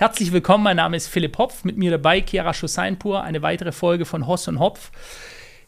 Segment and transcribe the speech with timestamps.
[0.00, 4.06] Herzlich willkommen, mein Name ist Philipp Hopf, mit mir dabei Chiara Schuseinpur, eine weitere Folge
[4.06, 4.90] von Hoss und Hopf.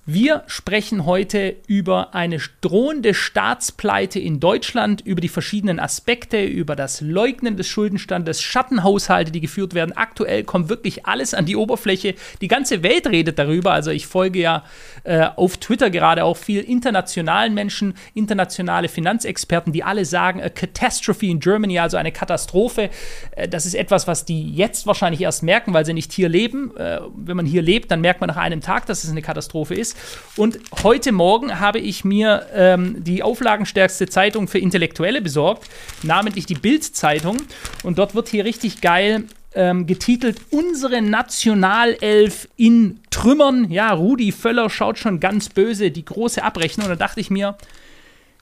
[0.04, 7.00] Wir sprechen heute über eine drohende Staatspleite in Deutschland, über die verschiedenen Aspekte, über das
[7.00, 9.92] Leugnen des Schuldenstandes, Schattenhaushalte, die geführt werden.
[9.92, 12.16] Aktuell kommt wirklich alles an die Oberfläche.
[12.40, 13.74] Die ganze Welt redet darüber.
[13.74, 14.64] Also ich folge ja
[15.04, 21.26] äh, auf Twitter gerade auch viel internationalen Menschen, internationale Finanzexperten, die alle sagen, a catastrophe
[21.26, 22.90] in Germany, also eine Katastrophe.
[23.36, 26.76] Äh, das ist etwas, was die jetzt wahrscheinlich erst merken, weil sie nicht hier leben.
[26.76, 29.76] Äh, wenn man hier lebt, dann merkt man nach einem Tag, dass es eine Katastrophe
[29.76, 29.91] ist.
[30.36, 35.68] Und heute Morgen habe ich mir ähm, die auflagenstärkste Zeitung für Intellektuelle besorgt,
[36.02, 37.36] namentlich die Bild-Zeitung.
[37.82, 43.70] Und dort wird hier richtig geil ähm, getitelt Unsere Nationalelf in Trümmern.
[43.70, 46.86] Ja, Rudi Völler schaut schon ganz böse die große Abrechnung.
[46.86, 47.56] Und da dachte ich mir,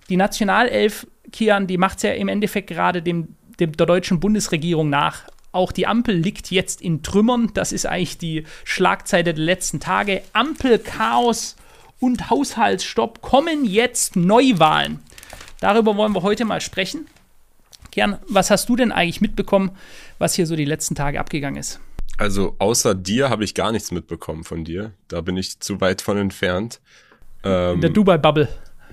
[0.08, 4.90] die Nationalelf, Kian, die macht es ja im Endeffekt gerade dem, dem, der deutschen Bundesregierung
[4.90, 5.24] nach.
[5.52, 7.50] Auch die Ampel liegt jetzt in Trümmern.
[7.54, 10.22] Das ist eigentlich die Schlagzeile der letzten Tage.
[10.32, 11.56] Ampelchaos
[11.98, 15.00] und Haushaltsstopp kommen jetzt Neuwahlen.
[15.60, 17.06] Darüber wollen wir heute mal sprechen.
[17.90, 19.72] Gern, was hast du denn eigentlich mitbekommen,
[20.18, 21.80] was hier so die letzten Tage abgegangen ist?
[22.16, 24.92] Also außer dir habe ich gar nichts mitbekommen von dir.
[25.08, 26.80] Da bin ich zu weit von entfernt.
[27.42, 28.48] Ähm, In der Dubai-Bubble.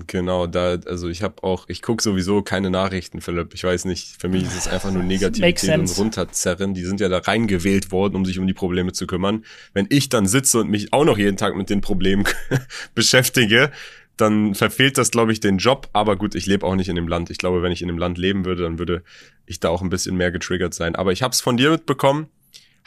[0.05, 3.53] Genau, da, also ich habe auch, ich gucke sowieso keine Nachrichten, Philipp.
[3.53, 6.73] Ich weiß nicht, für mich ist es einfach nur Negativität und runterzerren.
[6.73, 9.43] Die sind ja da reingewählt worden, um sich um die Probleme zu kümmern.
[9.73, 12.25] Wenn ich dann sitze und mich auch noch jeden Tag mit den Problemen
[12.95, 13.71] beschäftige,
[14.17, 15.89] dann verfehlt das, glaube ich, den Job.
[15.93, 17.29] Aber gut, ich lebe auch nicht in dem Land.
[17.31, 19.03] Ich glaube, wenn ich in dem Land leben würde, dann würde
[19.45, 20.95] ich da auch ein bisschen mehr getriggert sein.
[20.95, 22.27] Aber ich habe es von dir mitbekommen.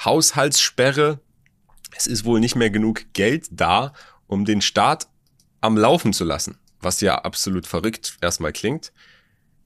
[0.05, 1.19] Haushaltssperre.
[1.97, 3.93] Es ist wohl nicht mehr genug Geld da,
[4.27, 5.09] um den Staat
[5.61, 8.93] am Laufen zu lassen was ja absolut verrückt erstmal klingt.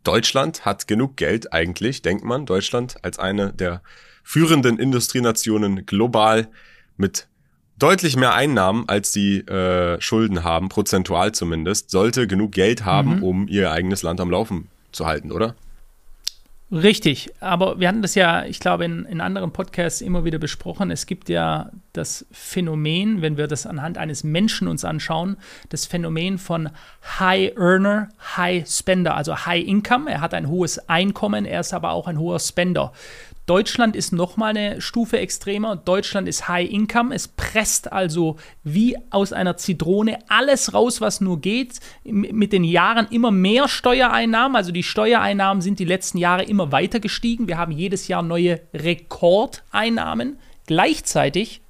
[0.03, 2.47] Deutschland hat genug Geld eigentlich, denkt man.
[2.47, 3.83] Deutschland als eine der
[4.23, 6.49] führenden Industrienationen global
[6.97, 7.27] mit
[7.79, 13.23] deutlich mehr Einnahmen, als sie äh, Schulden haben, prozentual zumindest, sollte genug Geld haben, mhm.
[13.23, 15.55] um ihr eigenes Land am Laufen zu halten, oder?
[16.75, 20.91] Richtig, aber wir hatten das ja, ich glaube, in, in anderen Podcasts immer wieder besprochen.
[20.91, 25.37] Es gibt ja das Phänomen, wenn wir das anhand eines Menschen uns anschauen,
[25.69, 26.71] das Phänomen von
[27.21, 30.11] High Earner, High Spender, also High Income.
[30.11, 32.91] Er hat ein hohes Einkommen, er ist aber auch ein hoher Spender.
[33.47, 35.77] Deutschland ist nochmal eine Stufe extremer.
[35.77, 37.15] Deutschland ist High Income.
[37.15, 41.79] Es presst also wie aus einer Zitrone alles raus, was nur geht.
[42.05, 44.57] Mit den Jahren immer mehr Steuereinnahmen.
[44.57, 47.47] Also die Steuereinnahmen sind die letzten Jahre immer weiter gestiegen.
[47.47, 50.39] Wir haben jedes Jahr neue Rekordeinnahmen.
[50.67, 51.61] Gleichzeitig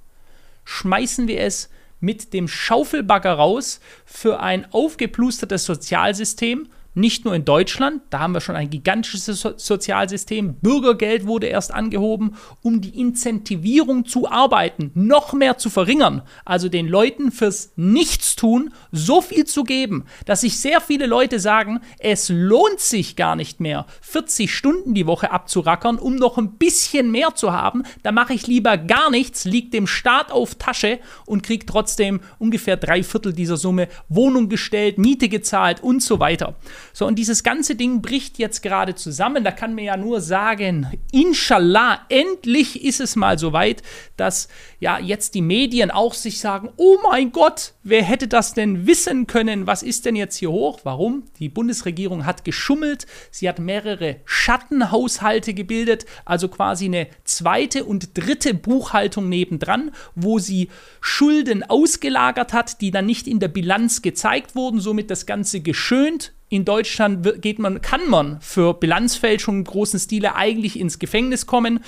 [0.65, 8.03] schmeißen wir es mit dem Schaufelbagger raus für ein aufgeplustertes Sozialsystem, nicht nur in Deutschland,
[8.11, 10.55] da haben wir schon ein gigantisches so Sozialsystem.
[10.55, 16.23] Bürgergeld wurde erst angehoben, um die Incentivierung zu arbeiten noch mehr zu verringern.
[16.45, 21.81] Also den Leuten fürs Nichtstun so viel zu geben, dass sich sehr viele Leute sagen,
[21.99, 27.11] es lohnt sich gar nicht mehr, 40 Stunden die Woche abzurackern, um noch ein bisschen
[27.11, 27.83] mehr zu haben.
[28.03, 32.77] Da mache ich lieber gar nichts, liegt dem Staat auf Tasche und kriege trotzdem ungefähr
[32.77, 36.55] drei Viertel dieser Summe Wohnung gestellt, Miete gezahlt und so weiter.
[36.93, 39.45] So, und dieses ganze Ding bricht jetzt gerade zusammen.
[39.45, 43.83] Da kann mir ja nur sagen, inshallah, endlich ist es mal so weit,
[44.17, 44.49] dass
[44.81, 49.27] ja jetzt die Medien auch sich sagen, oh mein Gott, wer hätte das denn wissen
[49.27, 49.67] können?
[49.67, 50.81] Was ist denn jetzt hier hoch?
[50.85, 51.25] Warum?
[51.39, 53.07] Die Bundesregierung hat geschummelt.
[53.31, 60.69] Sie hat mehrere Schattenhaushalte gebildet, also quasi eine zweite und dritte Buchhaltung nebendran, wo sie
[61.01, 66.33] Schulden ausgelagert hat, die dann nicht in der Bilanz gezeigt wurden, somit das Ganze geschönt
[66.55, 71.81] in Deutschland geht man, kann man für Bilanzfälschung im großen Stile eigentlich ins Gefängnis kommen.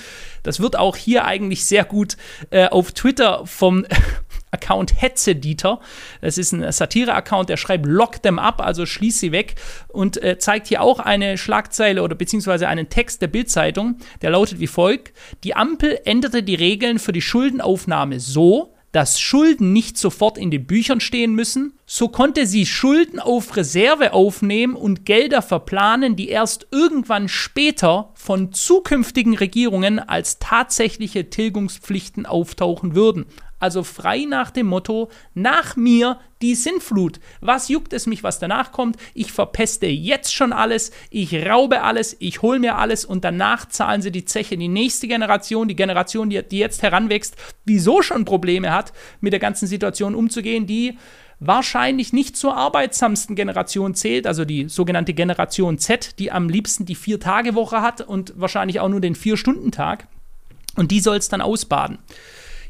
[0.42, 2.16] Das wird auch hier eigentlich sehr gut
[2.50, 3.86] äh, auf Twitter vom
[4.50, 5.80] Account Hetze-Dieter.
[6.20, 9.54] Das ist ein Satire-Account, der schreibt Lock them up, also schließ sie weg
[9.88, 14.58] und äh, zeigt hier auch eine Schlagzeile oder beziehungsweise einen Text der Bildzeitung, der lautet
[14.58, 15.12] wie folgt:
[15.44, 20.66] Die Ampel änderte die Regeln für die Schuldenaufnahme so, dass Schulden nicht sofort in den
[20.66, 26.66] Büchern stehen müssen, so konnte sie Schulden auf Reserve aufnehmen und Gelder verplanen, die erst
[26.70, 33.26] irgendwann später von zukünftigen Regierungen als tatsächliche Tilgungspflichten auftauchen würden.
[33.58, 37.20] Also frei nach dem Motto, nach mir die Sintflut.
[37.40, 38.96] Was juckt es mich, was danach kommt?
[39.14, 44.02] Ich verpeste jetzt schon alles, ich raube alles, ich hole mir alles und danach zahlen
[44.02, 44.58] sie die Zeche.
[44.58, 49.32] Die nächste Generation, die Generation, die, die jetzt heranwächst, die so schon Probleme hat, mit
[49.32, 50.98] der ganzen Situation umzugehen, die
[51.38, 56.94] wahrscheinlich nicht zur arbeitsamsten Generation zählt, also die sogenannte Generation Z, die am liebsten die
[56.94, 60.08] Vier-Tage-Woche hat und wahrscheinlich auch nur den Vier-Stunden-Tag
[60.76, 61.98] Und die soll es dann ausbaden.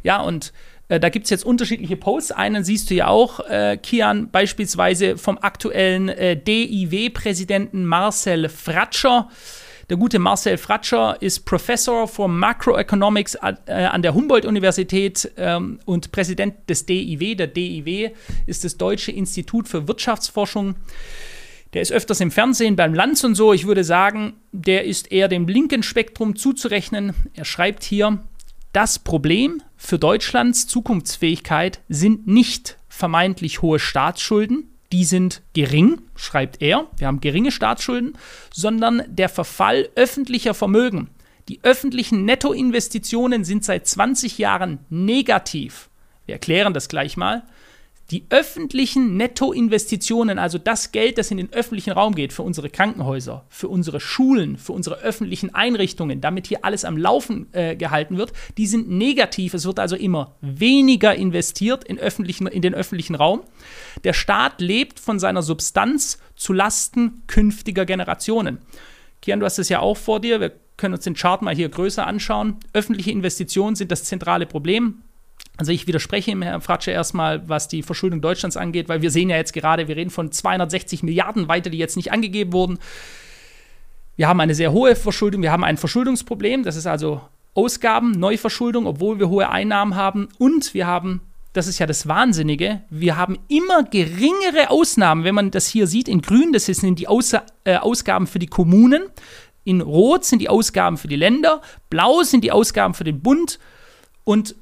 [0.02, 0.52] Ja, und
[0.88, 2.32] äh, da gibt es jetzt unterschiedliche Posts.
[2.32, 9.28] Einen siehst du ja auch, äh, Kian, beispielsweise vom aktuellen äh, DIW-Präsidenten Marcel Fratscher.
[9.88, 16.54] Der gute Marcel Fratscher ist Professor for Macroeconomics äh, an der Humboldt-Universität ähm, und Präsident
[16.68, 17.36] des DIW.
[17.36, 18.10] Der DIW
[18.46, 20.74] ist das Deutsche Institut für Wirtschaftsforschung.
[21.72, 23.52] Der ist öfters im Fernsehen beim Lanz und so.
[23.52, 27.12] Ich würde sagen, der ist eher dem linken Spektrum zuzurechnen.
[27.34, 28.18] Er schreibt hier,
[28.76, 36.86] das Problem für Deutschlands Zukunftsfähigkeit sind nicht vermeintlich hohe Staatsschulden, die sind gering, schreibt er,
[36.98, 38.18] wir haben geringe Staatsschulden,
[38.52, 41.08] sondern der Verfall öffentlicher Vermögen.
[41.48, 45.88] Die öffentlichen Nettoinvestitionen sind seit 20 Jahren negativ.
[46.26, 47.44] Wir erklären das gleich mal
[48.10, 53.44] die öffentlichen Nettoinvestitionen, also das Geld, das in den öffentlichen Raum geht, für unsere Krankenhäuser,
[53.48, 58.32] für unsere Schulen, für unsere öffentlichen Einrichtungen, damit hier alles am Laufen äh, gehalten wird,
[58.58, 59.54] die sind negativ.
[59.54, 63.42] Es wird also immer weniger investiert in, öffentlichen, in den öffentlichen Raum.
[64.04, 68.58] Der Staat lebt von seiner Substanz zu Lasten künftiger Generationen.
[69.20, 70.40] Kian, du hast es ja auch vor dir.
[70.40, 72.56] Wir können uns den Chart mal hier größer anschauen.
[72.72, 75.02] Öffentliche Investitionen sind das zentrale Problem.
[75.56, 79.30] Also ich widerspreche ihm, Herr Fratsche, erstmal, was die Verschuldung Deutschlands angeht, weil wir sehen
[79.30, 82.78] ja jetzt gerade, wir reden von 260 Milliarden weiter, die jetzt nicht angegeben wurden.
[84.16, 87.22] Wir haben eine sehr hohe Verschuldung, wir haben ein Verschuldungsproblem, das ist also
[87.54, 90.28] Ausgaben, Neuverschuldung, obwohl wir hohe Einnahmen haben.
[90.38, 91.22] Und wir haben,
[91.54, 96.08] das ist ja das Wahnsinnige, wir haben immer geringere Ausnahmen, wenn man das hier sieht,
[96.08, 97.32] in grün, das sind die Aus
[97.64, 99.04] äh, Ausgaben für die Kommunen,
[99.64, 103.58] in rot sind die Ausgaben für die Länder, blau sind die Ausgaben für den Bund
[104.24, 104.54] und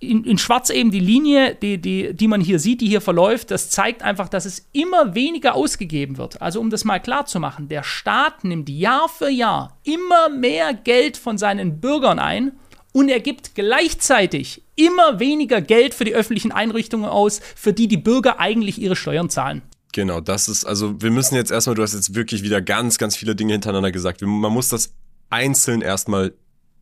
[0.00, 3.50] in, in, Schwarz eben die Linie, die, die, die man hier sieht, die hier verläuft,
[3.50, 6.40] das zeigt einfach, dass es immer weniger ausgegeben wird.
[6.40, 10.72] Also um das mal klar zu machen, der Staat nimmt Jahr für Jahr immer mehr
[10.72, 12.52] Geld von seinen Bürgern ein
[12.92, 17.98] und er gibt gleichzeitig immer weniger Geld für die öffentlichen Einrichtungen aus, für die die
[17.98, 19.62] Bürger eigentlich ihre Steuern zahlen.
[19.92, 23.16] Genau, das ist, also wir müssen jetzt erstmal, du hast jetzt wirklich wieder ganz, ganz
[23.16, 24.22] viele Dinge hintereinander gesagt.
[24.22, 24.94] Man muss das
[25.28, 26.32] einzeln erstmal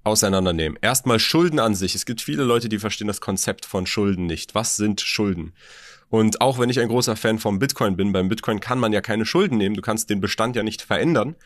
[0.08, 0.78] auseinandernehmen.
[0.82, 1.94] Erstmal Schulden an sich.
[1.94, 4.54] Es gibt viele Leute, die verstehen das Konzept von Schulden nicht.
[4.54, 5.52] Was sind Schulden?
[6.10, 9.00] Und auch wenn ich ein großer Fan vom Bitcoin bin, beim Bitcoin kann man ja
[9.00, 9.74] keine Schulden nehmen.
[9.74, 11.36] Du kannst den Bestand ja nicht verändern.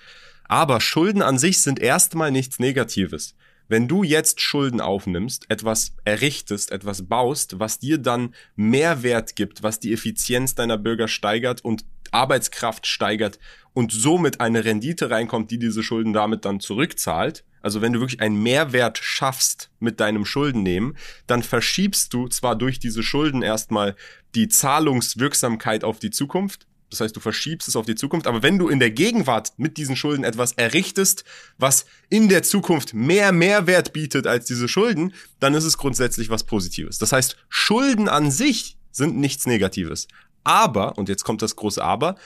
[0.44, 3.34] Aber Schulden an sich sind erstmal nichts Negatives.
[3.68, 9.80] Wenn du jetzt Schulden aufnimmst, etwas errichtest, etwas baust, was dir dann Mehrwert gibt, was
[9.80, 13.38] die Effizienz deiner Bürger steigert und Arbeitskraft steigert
[13.74, 18.20] und somit eine Rendite reinkommt, die diese Schulden damit dann zurückzahlt, also wenn du wirklich
[18.20, 23.94] einen Mehrwert schaffst mit deinem Schuldennehmen, dann verschiebst du zwar durch diese Schulden erstmal
[24.34, 28.26] die Zahlungswirksamkeit auf die Zukunft, das heißt, du verschiebst es auf die Zukunft.
[28.26, 31.24] Aber wenn du in der Gegenwart mit diesen Schulden etwas errichtest,
[31.56, 36.44] was in der Zukunft mehr Mehrwert bietet als diese Schulden, dann ist es grundsätzlich was
[36.44, 36.98] Positives.
[36.98, 40.06] Das heißt, Schulden an sich sind nichts Negatives.
[40.44, 42.16] Aber, und jetzt kommt das große Aber,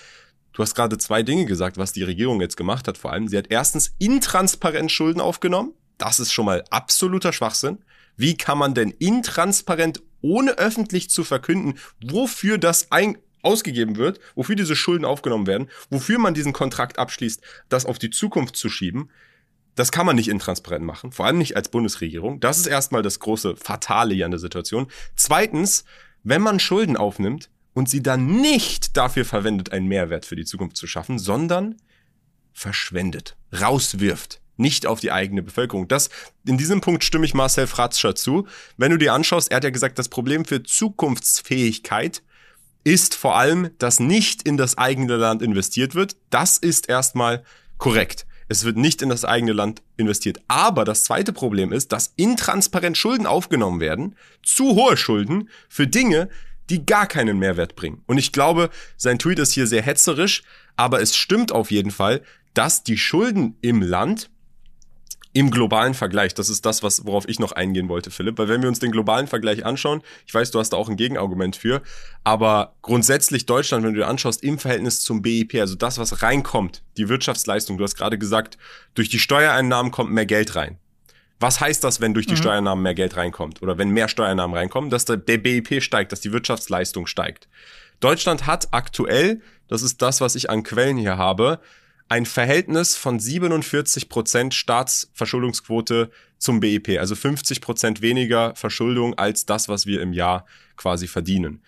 [0.56, 2.96] Du hast gerade zwei Dinge gesagt, was die Regierung jetzt gemacht hat.
[2.96, 5.74] Vor allem, sie hat erstens intransparent Schulden aufgenommen.
[5.98, 7.84] Das ist schon mal absoluter Schwachsinn.
[8.16, 14.56] Wie kann man denn intransparent, ohne öffentlich zu verkünden, wofür das ein ausgegeben wird, wofür
[14.56, 19.10] diese Schulden aufgenommen werden, wofür man diesen Kontrakt abschließt, das auf die Zukunft zu schieben,
[19.74, 22.40] das kann man nicht intransparent machen, vor allem nicht als Bundesregierung.
[22.40, 24.86] Das ist erstmal das große Fatale hier an der Situation.
[25.17, 25.84] Zweitens,
[26.24, 30.78] wenn man Schulden aufnimmt, und sie dann nicht dafür verwendet, einen Mehrwert für die Zukunft
[30.78, 31.76] zu schaffen, sondern
[32.54, 35.86] verschwendet, rauswirft, nicht auf die eigene Bevölkerung.
[35.86, 36.08] Das,
[36.46, 38.46] in diesem Punkt stimme ich Marcel Fratscher zu.
[38.78, 42.22] Wenn du dir anschaust, er hat ja gesagt, das Problem für Zukunftsfähigkeit
[42.82, 46.16] ist vor allem, dass nicht in das eigene Land investiert wird.
[46.30, 47.44] Das ist erstmal
[47.76, 48.26] korrekt.
[48.48, 50.40] Es wird nicht in das eigene Land investiert.
[50.48, 56.30] Aber das zweite Problem ist, dass intransparent Schulden aufgenommen werden, zu hohe Schulden für Dinge,
[56.70, 58.03] die gar keinen Mehrwert bringen.
[58.06, 60.43] Und ich glaube, sein Tweet ist hier sehr hetzerisch,
[60.77, 62.23] aber es stimmt auf jeden Fall,
[62.55, 64.31] dass die Schulden im Land
[65.37, 68.63] im globalen Vergleich, das ist das, was, worauf ich noch eingehen wollte, Philipp, weil wenn
[68.63, 71.82] wir uns den globalen Vergleich anschauen, ich weiß, du hast da auch ein Gegenargument für,
[72.25, 76.82] aber grundsätzlich Deutschland, wenn du dir anschaust, im Verhältnis zum BIP, also das, was reinkommt,
[76.96, 78.56] die Wirtschaftsleistung, du hast gerade gesagt,
[78.94, 80.79] durch die Steuereinnahmen kommt mehr Geld rein.
[81.38, 82.38] Was heißt das, wenn durch die mhm.
[82.38, 86.20] Steuernahmen mehr Geld reinkommt oder wenn mehr Steuernahmen reinkommen, dass der, der BIP steigt, dass
[86.20, 87.48] die Wirtschaftsleistung steigt?
[88.00, 91.60] Deutschland hat aktuell, das ist das, was ich an Quellen hier habe,
[92.08, 99.69] ein Verhältnis von 47 Prozent Staatsverschuldungsquote zum BIP, also 50 Prozent weniger Verschuldung als das,
[99.69, 101.62] was wir im Jahr quasi verdienen.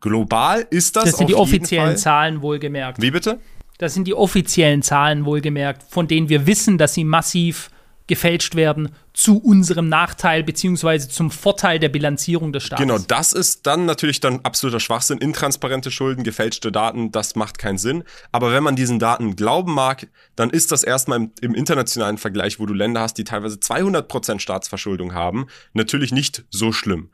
[0.00, 1.04] Global ist das.
[1.04, 1.98] Das sind die offiziellen Fall.
[1.98, 3.00] Zahlen wohlgemerkt.
[3.00, 3.38] Wie bitte?
[3.78, 7.70] Das sind die offiziellen Zahlen wohlgemerkt, von denen wir wissen, dass sie massiv
[8.12, 12.86] gefälscht werden zu unserem Nachteil beziehungsweise zum Vorteil der Bilanzierung des Staates.
[12.86, 15.16] Genau, das ist dann natürlich dann absoluter Schwachsinn.
[15.16, 18.04] Intransparente Schulden, gefälschte Daten, das macht keinen Sinn.
[18.30, 22.60] Aber wenn man diesen Daten glauben mag, dann ist das erstmal im, im internationalen Vergleich,
[22.60, 27.08] wo du Länder hast, die teilweise 200 Prozent Staatsverschuldung haben, natürlich nicht so schlimm.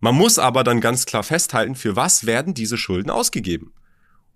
[0.00, 3.74] Man muss aber dann ganz klar festhalten, für was werden diese Schulden ausgegeben?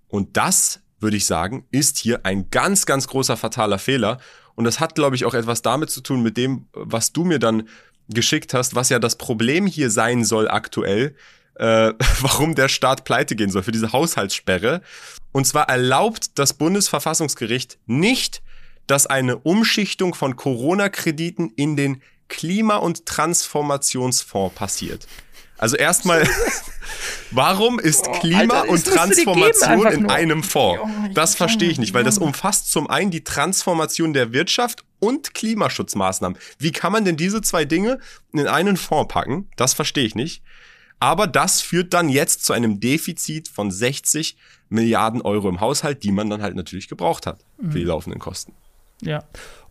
[0.09, 4.19] Und das, würde ich sagen, ist hier ein ganz, ganz großer fataler Fehler.
[4.55, 7.39] Und das hat, glaube ich, auch etwas damit zu tun, mit dem, was du mir
[7.39, 7.69] dann
[8.09, 11.15] geschickt hast, was ja das Problem hier sein soll aktuell,
[11.57, 14.83] äh, warum der Staat pleite gehen soll, für diese Haushaltssperre.
[15.33, 18.43] Und zwar erlaubt das Bundesverfassungsgericht nicht,
[18.87, 25.07] dass eine Umschichtung von Corona-Krediten in den Klima- und Transformationsfonds passiert.
[25.63, 26.29] Also erstmal,
[27.31, 30.83] warum ist oh, Klima Alter, und Transformation in einem Fonds?
[31.15, 36.37] Das verstehe ich nicht, weil das umfasst zum einen die Transformation der Wirtschaft und Klimaschutzmaßnahmen.
[36.59, 38.01] Wie kann man denn diese zwei Dinge
[38.33, 39.49] in einen Fonds packen?
[39.55, 40.43] Das verstehe ich nicht.
[40.99, 44.37] Aber das führt dann jetzt zu einem Defizit von 60
[44.69, 47.89] Milliarden Euro im Haushalt, die man dann halt natürlich gebraucht hat für die mhm.
[47.89, 48.53] laufenden Kosten.
[49.01, 49.23] Ja.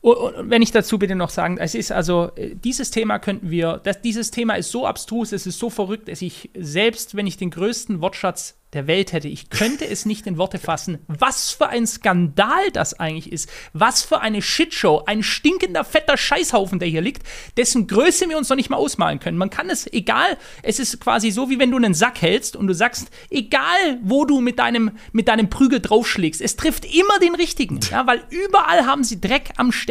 [0.02, 3.80] Und wenn ich dazu bitte noch sagen, es ist also, äh, dieses Thema könnten wir,
[3.84, 7.38] das, dieses Thema ist so abstrus, es ist so verrückt, dass ich selbst, wenn ich
[7.38, 9.28] den größten Wortschatz der Welt hätte.
[9.28, 13.50] Ich könnte es nicht in Worte fassen, was für ein Skandal das eigentlich ist.
[13.74, 15.04] Was für eine Shitshow.
[15.06, 17.24] Ein stinkender, fetter Scheißhaufen, der hier liegt,
[17.58, 19.38] dessen Größe wir uns noch nicht mal ausmalen können.
[19.38, 22.68] Man kann es, egal, es ist quasi so, wie wenn du einen Sack hältst und
[22.68, 27.36] du sagst, egal, wo du mit deinem, mit deinem Prügel draufschlägst, es trifft immer den
[27.36, 27.80] richtigen.
[27.92, 29.91] Ja, weil überall haben sie Dreck am Stecken.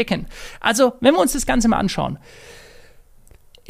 [0.60, 2.18] Also, wenn wir uns das Ganze mal anschauen.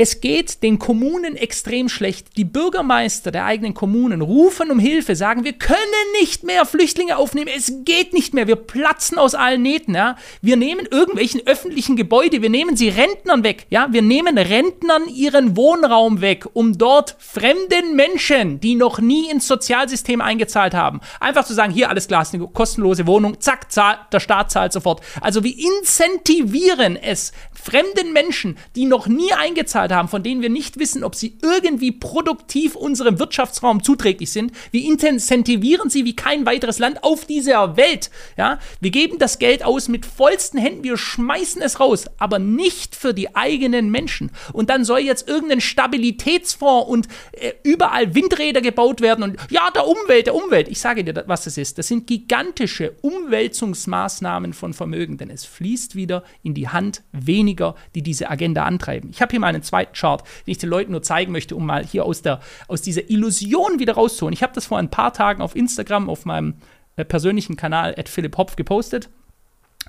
[0.02, 2.38] Es geht den Kommunen extrem schlecht.
[2.38, 5.76] Die Bürgermeister der eigenen Kommunen rufen um Hilfe, sagen, wir können
[6.18, 9.94] nicht mehr Flüchtlinge aufnehmen, es geht nicht mehr, wir platzen aus allen Nähten.
[9.94, 10.16] Ja?
[10.40, 13.66] Wir nehmen irgendwelchen öffentlichen Gebäude, wir nehmen sie Rentnern weg.
[13.68, 13.88] Ja?
[13.90, 20.22] Wir nehmen Rentnern ihren Wohnraum weg, um dort fremden Menschen, die noch nie ins Sozialsystem
[20.22, 24.50] eingezahlt haben, einfach zu sagen, hier alles klar, eine kostenlose Wohnung, zack, zahl, der Staat
[24.50, 25.02] zahlt sofort.
[25.20, 30.50] Also wir incentivieren es fremden Menschen, die noch nie eingezahlt Möglichkeit haben, von denen wir
[30.50, 34.52] nicht wissen, ob sie irgendwie produktiv unserem Wirtschaftsraum zuträglich sind.
[34.70, 38.10] Wir incentivieren sie wie kein weiteres Land auf dieser Welt.
[38.36, 42.96] Ja, wir geben das Geld aus mit vollsten Händen, wir schmeißen es raus, aber nicht
[42.96, 44.30] für die eigenen Menschen.
[44.52, 49.86] Und dann soll jetzt irgendein Stabilitätsfonds und äh, überall Windräder gebaut werden und ja, der
[49.86, 50.68] Umwelt, der Umwelt.
[50.68, 51.78] Ich sage dir, was das ist.
[51.78, 58.02] Das sind gigantische Umwälzungsmaßnahmen von Vermögen, denn es fließt wieder in die Hand weniger, die
[58.02, 59.10] diese Agenda antreiben.
[59.10, 61.56] Ich habe hier mal einen zweiten zweiten Chart, den ich den Leuten nur zeigen möchte,
[61.56, 64.32] um mal hier aus, der, aus dieser Illusion wieder rauszuholen.
[64.32, 66.54] Ich habe das vor ein paar Tagen auf Instagram auf meinem
[66.96, 69.08] äh, persönlichen Kanal at Philipp Hopf gepostet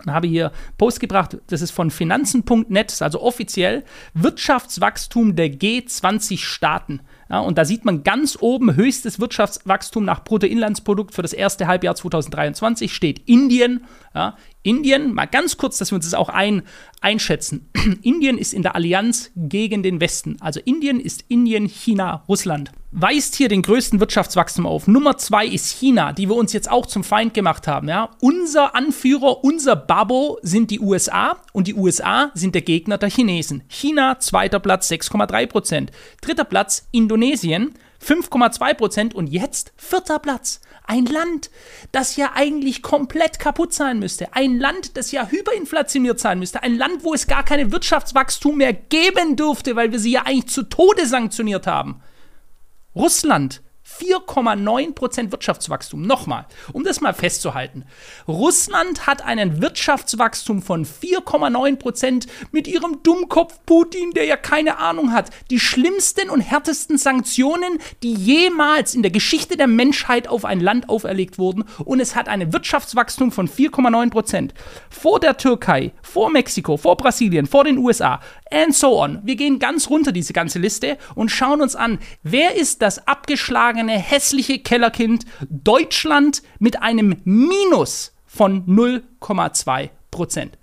[0.05, 3.83] und habe hier Post gebracht, das ist von finanzen.net, also offiziell
[4.13, 7.01] Wirtschaftswachstum der G20 Staaten.
[7.31, 11.95] Ja, und da sieht man ganz oben höchstes Wirtschaftswachstum nach Bruttoinlandsprodukt für das erste Halbjahr
[11.95, 13.85] 2023 steht Indien.
[14.13, 16.63] Ja, Indien, mal ganz kurz, dass wir uns das auch ein,
[16.99, 17.69] einschätzen.
[18.03, 20.37] Indien ist in der Allianz gegen den Westen.
[20.39, 22.71] Also Indien ist Indien, China, Russland.
[22.93, 24.85] Weist hier den größten Wirtschaftswachstum auf.
[24.85, 27.87] Nummer zwei ist China, die wir uns jetzt auch zum Feind gemacht haben.
[27.87, 28.09] Ja?
[28.19, 33.63] Unser Anführer, unser Babo sind die USA und die USA sind der Gegner der Chinesen.
[33.69, 35.91] China, zweiter Platz, 6,3 Prozent.
[36.19, 40.61] Dritter Platz, Indonesien, 5,2 Prozent und jetzt vierter Platz.
[40.85, 41.51] Ein Land,
[41.91, 44.33] das ja eigentlich komplett kaputt sein müsste.
[44.33, 46.63] Ein Land, das ja hyperinflationiert sein müsste.
[46.63, 50.49] Ein Land, wo es gar keine Wirtschaftswachstum mehr geben dürfte, weil wir sie ja eigentlich
[50.49, 52.01] zu Tode sanktioniert haben.
[52.95, 53.61] Russland
[54.01, 56.01] 4,9% Wirtschaftswachstum.
[56.01, 57.85] Nochmal, um das mal festzuhalten.
[58.27, 65.29] Russland hat einen Wirtschaftswachstum von 4,9% mit ihrem Dummkopf Putin, der ja keine Ahnung hat.
[65.49, 70.89] Die schlimmsten und härtesten Sanktionen, die jemals in der Geschichte der Menschheit auf ein Land
[70.89, 71.65] auferlegt wurden.
[71.85, 74.51] Und es hat ein Wirtschaftswachstum von 4,9%.
[74.89, 78.19] Vor der Türkei, vor Mexiko, vor Brasilien, vor den USA
[78.51, 79.19] and so on.
[79.23, 83.90] Wir gehen ganz runter diese ganze Liste und schauen uns an, wer ist das abgeschlagene,
[83.97, 90.57] hässliche Kellerkind Deutschland mit einem Minus von 0,2 Prozent.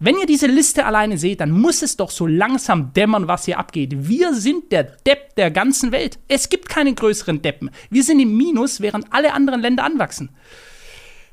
[0.00, 3.58] Wenn ihr diese Liste alleine seht, dann muss es doch so langsam dämmern, was hier
[3.58, 4.08] abgeht.
[4.08, 6.18] Wir sind der Depp der ganzen Welt.
[6.28, 7.70] Es gibt keine größeren Deppen.
[7.90, 10.30] Wir sind im Minus, während alle anderen Länder anwachsen.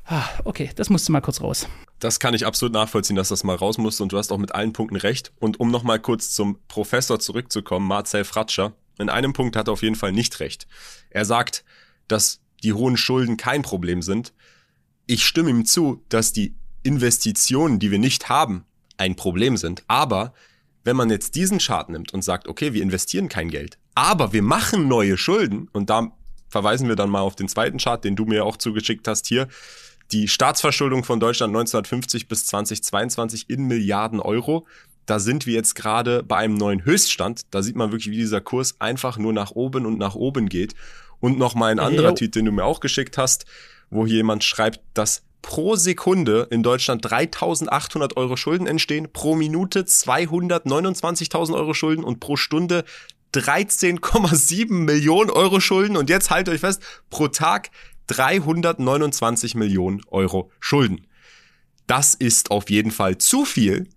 [0.04, 1.68] Ah, okay, das musste mal kurz raus.
[1.98, 4.54] Das kann ich absolut nachvollziehen, dass das mal raus musste und du hast auch mit
[4.54, 5.32] allen Punkten recht.
[5.38, 9.82] Und um nochmal kurz zum Professor zurückzukommen, Marcel Fratscher, in einem Punkt hat er auf
[9.82, 10.66] jeden Fall nicht recht.
[11.10, 11.64] Er sagt,
[12.08, 14.32] dass die hohen Schulden kein Problem sind.
[15.06, 18.64] Ich stimme ihm zu, dass die Investitionen, die wir nicht haben,
[18.96, 19.82] ein Problem sind.
[19.88, 20.32] Aber
[20.84, 24.42] wenn man jetzt diesen Chart nimmt und sagt, okay, wir investieren kein Geld, aber wir
[24.42, 26.12] machen neue Schulden und da
[26.48, 29.48] verweisen wir dann mal auf den zweiten Chart, den du mir auch zugeschickt hast hier.
[30.12, 34.66] Die Staatsverschuldung von Deutschland 1950 bis 2022 in Milliarden Euro.
[35.06, 37.42] Da sind wir jetzt gerade bei einem neuen Höchststand.
[37.50, 40.74] Da sieht man wirklich, wie dieser Kurs einfach nur nach oben und nach oben geht.
[41.20, 43.44] Und nochmal ein anderer hey, Tweet, den du mir auch geschickt hast,
[43.90, 49.82] wo hier jemand schreibt, dass pro Sekunde in Deutschland 3800 Euro Schulden entstehen, pro Minute
[49.82, 52.84] 229.000 Euro Schulden und pro Stunde
[53.34, 57.70] 13,7 Millionen Euro Schulden und jetzt haltet euch fest, pro Tag
[58.06, 61.06] 329 Millionen Euro Schulden.
[61.86, 63.88] Das ist auf jeden Fall zu viel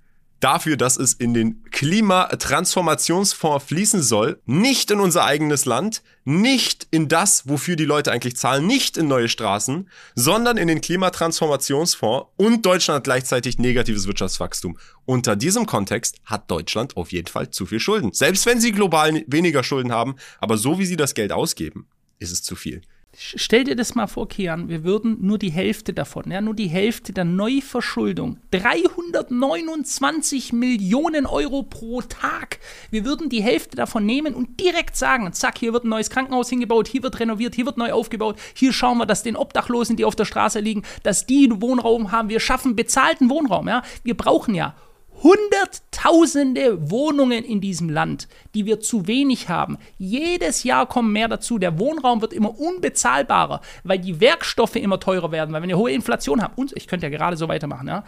[0.46, 7.08] dafür, dass es in den Klimatransformationsfonds fließen soll, nicht in unser eigenes Land, nicht in
[7.08, 12.64] das, wofür die Leute eigentlich zahlen, nicht in neue Straßen, sondern in den Klimatransformationsfonds und
[12.64, 14.78] Deutschland gleichzeitig negatives Wirtschaftswachstum.
[15.06, 18.14] Unter diesem Kontext hat Deutschland auf jeden Fall zu viel Schulden.
[18.14, 21.88] Selbst wenn sie global weniger Schulden haben, aber so wie sie das Geld ausgeben,
[22.20, 22.84] ist es zu viel.
[23.18, 26.68] Stell dir das mal vor, Kian, wir würden nur die Hälfte davon, ja, nur die
[26.68, 32.60] Hälfte der Neuverschuldung, 329 Millionen Euro pro Tag.
[32.92, 36.50] Wir würden die Hälfte davon nehmen und direkt sagen, zack, hier wird ein neues Krankenhaus
[36.50, 40.04] hingebaut, hier wird renoviert, hier wird neu aufgebaut, hier schauen wir, dass den Obdachlosen, die
[40.04, 42.28] auf der Straße liegen, dass die Wohnraum haben.
[42.28, 43.82] Wir schaffen bezahlten Wohnraum, ja.
[44.04, 44.76] Wir brauchen ja
[45.24, 49.78] Hunderttausende Wohnungen in diesem Land, die wir zu wenig haben.
[49.98, 51.58] Jedes Jahr kommen mehr dazu.
[51.58, 55.92] Der Wohnraum wird immer unbezahlbarer, weil die Werkstoffe immer teurer werden, weil wir eine hohe
[55.92, 56.54] Inflation haben.
[56.56, 58.04] Und ich könnte ja gerade so weitermachen, ja.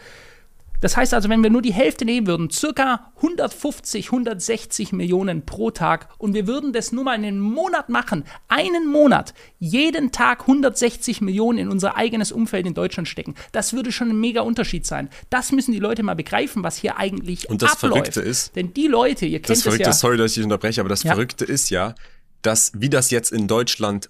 [0.81, 5.72] Das heißt also, wenn wir nur die Hälfte nehmen würden, circa 150, 160 Millionen pro
[5.72, 10.41] Tag und wir würden das nur mal in einen Monat machen, einen Monat, jeden Tag
[10.41, 14.86] 160 Millionen in unser eigenes Umfeld in Deutschland stecken, das würde schon ein mega Unterschied
[14.86, 15.10] sein.
[15.29, 18.13] Das müssen die Leute mal begreifen, was hier eigentlich und das abläuft.
[18.13, 20.89] Verrückte ist, denn die Leute, ihr kennt das Verrückte, ja, sorry, dass ich unterbreche, aber
[20.89, 21.13] das ja.
[21.13, 21.96] Verrückte ist ja,
[22.41, 24.10] dass wie das jetzt in Deutschland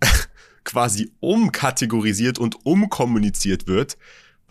[0.64, 3.96] quasi umkategorisiert und umkommuniziert wird,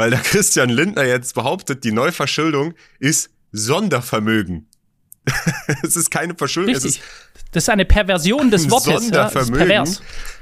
[0.02, 4.68] weil der Christian Lindner jetzt behauptet, die Neuverschuldung ist Sondervermögen.
[5.84, 6.94] es ist keine Verschuldung, Richtig.
[6.94, 7.06] es ist
[7.52, 9.04] das ist eine Perversion des Wortes.
[9.04, 9.84] Sondervermögen, ja,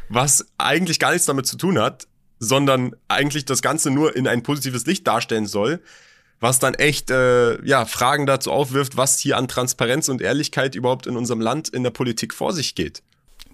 [0.08, 2.08] was eigentlich gar nichts damit zu tun hat,
[2.40, 5.82] sondern eigentlich das Ganze nur in ein positives Licht darstellen soll,
[6.40, 11.06] was dann echt äh, ja Fragen dazu aufwirft, was hier an Transparenz und Ehrlichkeit überhaupt
[11.06, 13.04] in unserem Land in der Politik vor sich geht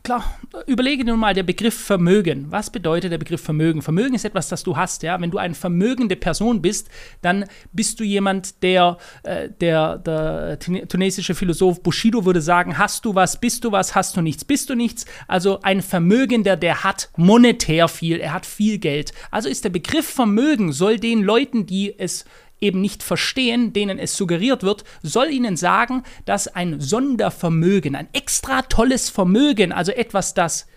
[0.05, 2.45] klar, überlege dir mal der Begriff Vermögen.
[2.49, 3.81] Was bedeutet der Begriff Vermögen?
[3.81, 5.19] Vermögen ist etwas, das du hast, ja.
[5.19, 6.89] Wenn du eine vermögende Person bist,
[7.21, 13.15] dann bist du jemand, der, äh, der, der tunesische Philosoph Bushido würde sagen, hast du
[13.15, 15.05] was, bist du was, hast du nichts, bist du nichts.
[15.27, 19.11] Also ein Vermögender, der hat monetär viel, er hat viel Geld.
[19.31, 22.25] Also ist der Begriff Vermögen, soll den Leuten, die es
[22.61, 28.63] eben nicht verstehen, denen es suggeriert wird, soll ihnen sagen, dass ein Sondervermögen, ein extra
[28.63, 30.67] tolles Vermögen, also etwas, das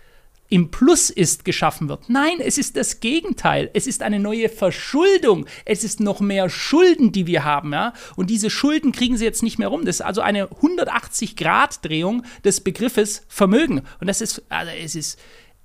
[0.49, 2.09] im Plus ist, geschaffen wird.
[2.09, 3.69] Nein, es ist das Gegenteil.
[3.73, 5.45] Es ist eine neue Verschuldung.
[5.63, 7.93] Es ist noch mehr Schulden, die wir haben, ja.
[8.15, 9.85] Und diese Schulden kriegen sie jetzt nicht mehr rum.
[9.85, 13.81] Das ist also eine 180-Grad-Drehung des Begriffes Vermögen.
[13.99, 15.19] Und das ist, also es ist,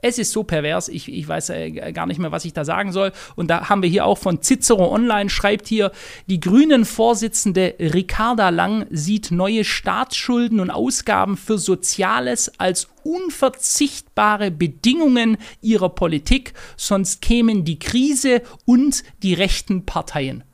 [0.05, 2.93] es ist so pervers, ich, ich weiß äh, gar nicht mehr, was ich da sagen
[2.93, 3.11] soll.
[3.37, 5.93] Und da haben wir hier auch von Cicero Online, schreibt hier,
[6.27, 15.89] die Grünen-Vorsitzende Ricarda Lang sieht neue Staatsschulden und Ausgaben für Soziales als unverzichtbare Bedingungen ihrer
[15.89, 20.45] Politik, sonst kämen die Krise und die rechten Parteien.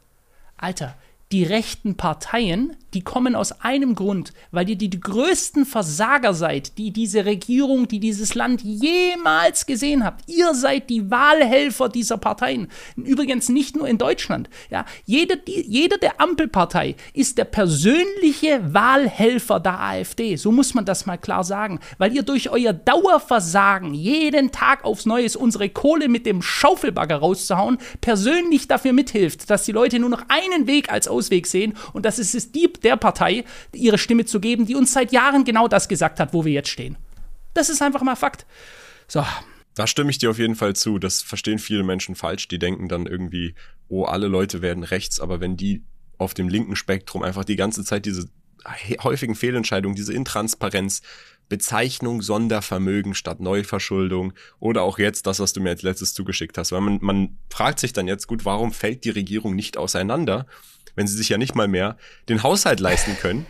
[0.58, 0.96] Alter,
[1.32, 6.76] die rechten Parteien, die kommen aus einem Grund, weil ihr die, die größten Versager seid,
[6.78, 10.28] die diese Regierung, die dieses Land jemals gesehen habt.
[10.28, 12.68] Ihr seid die Wahlhelfer dieser Parteien.
[12.96, 14.50] Übrigens nicht nur in Deutschland.
[14.70, 20.36] Ja, jeder, die, jeder der Ampelpartei ist der persönliche Wahlhelfer der AfD.
[20.36, 21.80] So muss man das mal klar sagen.
[21.98, 27.78] Weil ihr durch euer Dauerversagen jeden Tag aufs Neue unsere Kohle mit dem Schaufelbagger rauszuhauen,
[28.00, 32.18] persönlich dafür mithilft, dass die Leute nur noch einen Weg als Ausweg sehen und das
[32.18, 35.88] ist es die der Partei ihre Stimme zu geben, die uns seit Jahren genau das
[35.88, 36.96] gesagt hat, wo wir jetzt stehen.
[37.54, 38.46] Das ist einfach mal Fakt.
[39.08, 39.24] So.
[39.74, 40.98] Da stimme ich dir auf jeden Fall zu.
[40.98, 42.48] Das verstehen viele Menschen falsch.
[42.48, 43.54] Die denken dann irgendwie,
[43.88, 45.84] oh, alle Leute werden rechts, aber wenn die
[46.18, 48.28] auf dem linken Spektrum einfach die ganze Zeit diese
[49.02, 51.00] häufigen Fehlentscheidungen, diese Intransparenz,
[51.48, 56.72] Bezeichnung Sondervermögen statt Neuverschuldung oder auch jetzt das, was du mir als letztes zugeschickt hast.
[56.72, 60.46] Weil man, man fragt sich dann jetzt, gut, warum fällt die Regierung nicht auseinander?
[60.96, 61.96] Wenn sie sich ja nicht mal mehr
[62.28, 63.46] den Haushalt leisten können.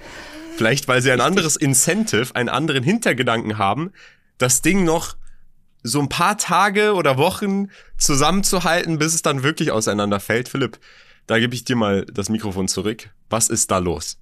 [0.57, 3.93] Vielleicht, weil sie ein anderes Incentive, einen anderen Hintergedanken haben,
[4.39, 5.17] das Ding noch
[5.83, 10.49] so ein paar Tage oder Wochen zusammenzuhalten, bis es dann wirklich auseinanderfällt.
[10.49, 10.79] Philipp,
[11.27, 13.11] da gebe ich dir mal das Mikrofon zurück.
[13.31, 14.20] Was ist da los?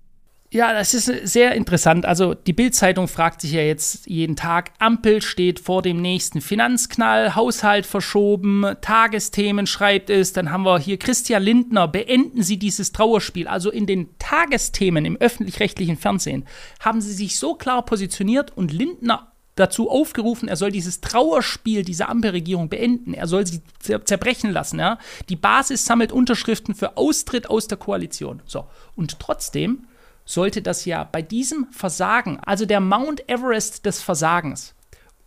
[0.50, 2.06] Ja, das ist sehr interessant.
[2.06, 7.34] Also die Bild-Zeitung fragt sich ja jetzt jeden Tag, Ampel steht vor dem nächsten Finanzknall,
[7.34, 13.46] Haushalt verschoben, Tagesthemen schreibt es, dann haben wir hier Christian Lindner, beenden Sie dieses Trauerspiel.
[13.46, 16.46] Also in den Tagesthemen im öffentlich-rechtlichen Fernsehen
[16.80, 22.08] haben sie sich so klar positioniert und Lindner dazu aufgerufen, er soll dieses Trauerspiel dieser
[22.08, 23.12] Ampelregierung beenden.
[23.12, 24.78] Er soll sie zerbrechen lassen.
[24.78, 24.98] Ja?
[25.28, 28.40] Die Basis sammelt Unterschriften für Austritt aus der Koalition.
[28.46, 28.66] So.
[28.94, 29.88] Und trotzdem
[30.28, 34.74] sollte das ja bei diesem Versagen, also der Mount Everest des Versagens,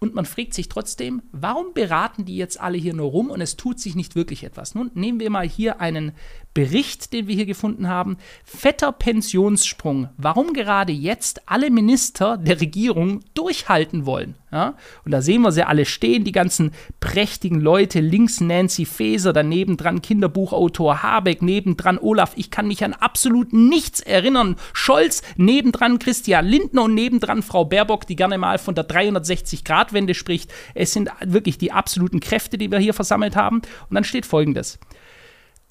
[0.03, 3.55] und man fragt sich trotzdem, warum beraten die jetzt alle hier nur rum und es
[3.55, 4.73] tut sich nicht wirklich etwas?
[4.73, 6.13] Nun nehmen wir mal hier einen
[6.53, 8.17] Bericht, den wir hier gefunden haben.
[8.43, 10.09] Fetter Pensionssprung.
[10.17, 14.35] Warum gerade jetzt alle Minister der Regierung durchhalten wollen?
[14.51, 14.75] Ja?
[15.05, 18.01] Und da sehen wir sie alle stehen, die ganzen prächtigen Leute.
[18.01, 22.33] Links Nancy Faeser, daneben dran Kinderbuchautor Habeck, nebendran Olaf.
[22.35, 24.57] Ich kann mich an absolut nichts erinnern.
[24.73, 30.51] Scholz, nebendran Christian Lindner und nebendran Frau Baerbock, die gerne mal von der 360-Grad-Wende spricht.
[30.73, 33.61] Es sind wirklich die absoluten Kräfte, die wir hier versammelt haben.
[33.89, 34.79] Und dann steht folgendes.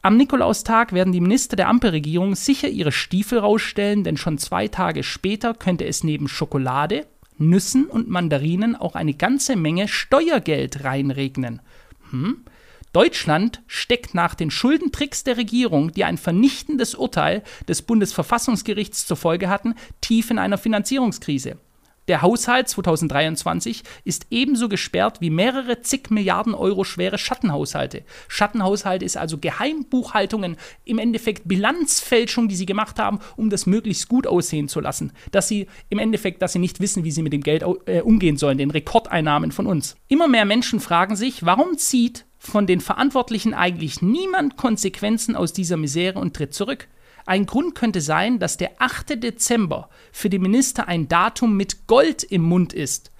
[0.02, 5.02] Am Nikolaustag werden die Minister der Ampelregierung sicher ihre Stiefel rausstellen, denn schon zwei Tage
[5.02, 11.60] später könnte es neben Schokolade, Nüssen und Mandarinen auch eine ganze Menge Steuergeld reinregnen.
[12.10, 12.44] Hm?
[12.94, 19.50] Deutschland steckt nach den Schuldentricks der Regierung, die ein vernichtendes Urteil des Bundesverfassungsgerichts zur Folge
[19.50, 21.58] hatten, tief in einer Finanzierungskrise.
[22.10, 28.02] Der Haushalt 2023 ist ebenso gesperrt wie mehrere zig Milliarden Euro schwere Schattenhaushalte.
[28.26, 34.26] Schattenhaushalte ist also Geheimbuchhaltungen, im Endeffekt Bilanzfälschung, die sie gemacht haben, um das möglichst gut
[34.26, 35.12] aussehen zu lassen.
[35.30, 38.36] Dass sie im Endeffekt, dass sie nicht wissen, wie sie mit dem Geld äh, umgehen
[38.36, 39.94] sollen, den Rekordeinnahmen von uns.
[40.08, 45.76] Immer mehr Menschen fragen sich, warum zieht von den Verantwortlichen eigentlich niemand Konsequenzen aus dieser
[45.76, 46.88] Misere und tritt zurück?
[47.30, 49.22] Ein Grund könnte sein, dass der 8.
[49.22, 53.12] Dezember für die Minister ein Datum mit Gold im Mund ist.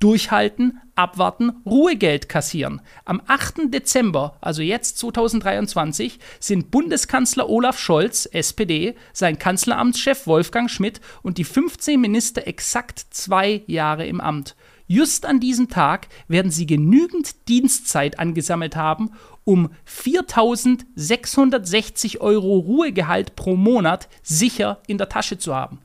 [0.00, 2.80] Durchhalten, abwarten, Ruhegeld kassieren.
[3.04, 3.72] Am 8.
[3.72, 11.44] Dezember, also jetzt 2023, sind Bundeskanzler Olaf Scholz, SPD, sein Kanzleramtschef Wolfgang Schmidt und die
[11.44, 14.56] 15 Minister exakt zwei Jahre im Amt.
[14.86, 19.12] Just an diesem Tag werden sie genügend Dienstzeit angesammelt haben,
[19.44, 25.78] um 4.660 Euro Ruhegehalt pro Monat sicher in der Tasche zu haben.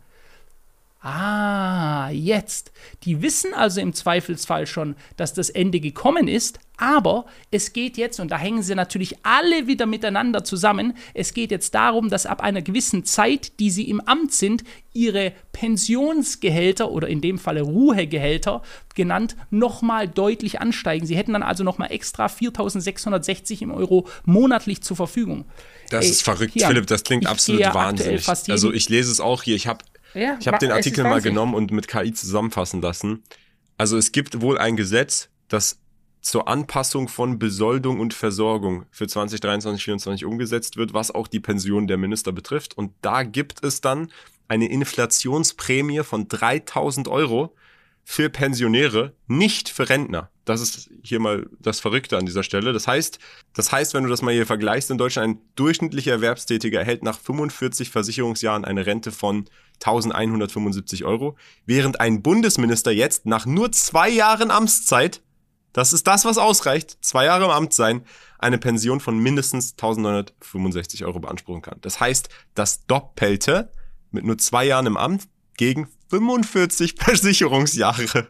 [1.02, 2.74] Ah, jetzt.
[3.04, 8.20] Die wissen also im Zweifelsfall schon, dass das Ende gekommen ist, aber es geht jetzt,
[8.20, 12.42] und da hängen sie natürlich alle wieder miteinander zusammen, es geht jetzt darum, dass ab
[12.42, 14.64] einer gewissen Zeit, die sie im Amt sind,
[14.94, 18.62] ihre Pensionsgehälter oder in dem Falle Ruhegehälter
[18.96, 21.06] genannt, nochmal deutlich ansteigen.
[21.06, 25.46] Sie hätten dann also nochmal extra 4.660 Euro monatlich zur Verfügung.
[25.90, 28.28] Das Ey, ist verrückt, hier, Philipp, das klingt absolut wahnsinnig.
[28.28, 31.54] Also ich lese es auch hier, ich habe ja, ich habe den Artikel mal genommen
[31.54, 33.24] und mit KI zusammenfassen lassen.
[33.78, 35.78] Also es gibt wohl ein Gesetz, das
[36.22, 41.88] zur Anpassung von Besoldung und Versorgung für 2023, 2024 umgesetzt wird, was auch die Pension
[41.88, 42.78] der Minister betrifft.
[42.78, 44.12] Und da gibt es dann
[44.48, 47.56] eine Inflationsprämie von 3000 Euro
[48.04, 50.32] für Pensionäre, nicht für Rentner.
[50.44, 52.74] Das ist hier mal das Verrückte an dieser Stelle.
[52.74, 53.20] Das heißt,
[53.54, 57.20] das heißt, wenn du das mal hier vergleichst in Deutschland, ein durchschnittlicher Erwerbstätiger erhält nach
[57.20, 59.46] 45 Versicherungsjahren eine Rente von
[59.84, 65.22] 1175 Euro, während ein Bundesminister jetzt nach nur zwei Jahren Amtszeit,
[65.74, 68.04] das ist das, was ausreicht, zwei Jahre im Amt sein,
[68.38, 71.78] eine Pension von mindestens 1965 Euro beanspruchen kann.
[71.82, 73.72] Das heißt, das Doppelte
[74.12, 75.28] mit nur zwei Jahren im Amt
[75.58, 78.28] gegen 45 Versicherungsjahre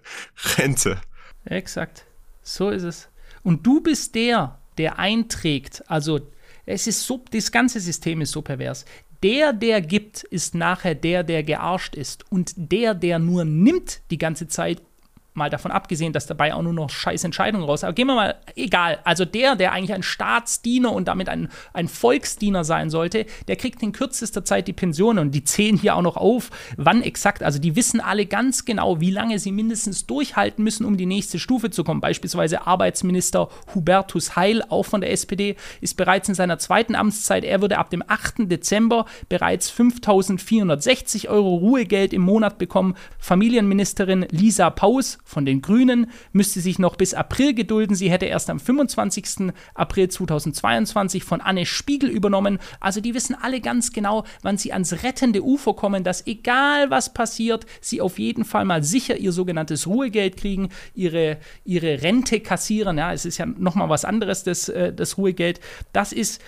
[0.58, 1.00] Rente.
[1.46, 2.06] Exakt.
[2.42, 3.10] So ist es.
[3.44, 5.84] Und du bist der, der einträgt.
[5.88, 6.20] Also
[6.66, 8.86] es ist so, das ganze System ist so pervers
[9.24, 12.32] der, der gibt, ist nachher der, der gearscht ist.
[12.32, 14.82] Und der, der nur nimmt die ganze Zeit
[15.40, 17.84] Mal davon abgesehen, dass dabei auch nur noch scheiß Entscheidungen raus.
[17.84, 19.00] Aber gehen wir mal, egal.
[19.04, 23.82] Also der, der eigentlich ein Staatsdiener und damit ein, ein Volksdiener sein sollte, der kriegt
[23.82, 27.42] in kürzester Zeit die Pension und die zählen hier auch noch auf, wann exakt.
[27.42, 31.40] Also die wissen alle ganz genau, wie lange sie mindestens durchhalten müssen, um die nächste
[31.40, 32.02] Stufe zu kommen.
[32.02, 37.62] Beispielsweise Arbeitsminister Hubertus Heil, auch von der SPD, ist bereits in seiner zweiten Amtszeit, er
[37.62, 38.52] würde ab dem 8.
[38.52, 42.96] Dezember bereits 5.460 Euro Ruhegeld im Monat bekommen.
[43.18, 47.96] Familienministerin Lisa Paus von den Grünen müsste sich noch bis April gedulden.
[47.96, 49.54] Sie hätte erst am 25.
[49.76, 52.58] April 2022 von Anne Spiegel übernommen.
[52.80, 57.14] Also die wissen alle ganz genau, wann sie ans rettende Ufer kommen, dass egal was
[57.14, 62.98] passiert, sie auf jeden Fall mal sicher ihr sogenanntes Ruhegeld kriegen, ihre, ihre Rente kassieren.
[62.98, 65.60] Ja, es ist ja nochmal was anderes, das, äh, das Ruhegeld.
[65.94, 66.42] Das ist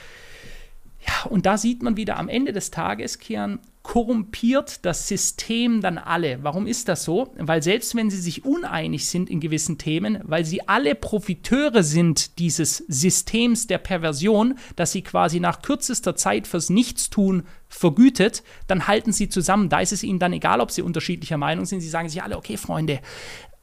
[1.08, 3.60] Ja, und da sieht man wieder am Ende des Tages, Kian,
[3.92, 6.42] korrumpiert das System dann alle.
[6.44, 7.34] Warum ist das so?
[7.38, 12.40] Weil selbst wenn sie sich uneinig sind in gewissen Themen, weil sie alle Profiteure sind
[12.40, 19.12] dieses Systems der Perversion, dass sie quasi nach kürzester Zeit fürs Nichtstun vergütet, dann halten
[19.12, 19.68] sie zusammen.
[19.68, 21.82] Da ist es ihnen dann egal, ob sie unterschiedlicher Meinung sind.
[21.82, 23.02] Sie sagen sich alle, okay, Freunde,